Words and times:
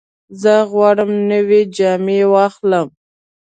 زه 0.41 0.53
غواړم 0.71 1.09
نوې 1.31 1.61
جامې 1.77 2.19
واخلم. 2.33 2.87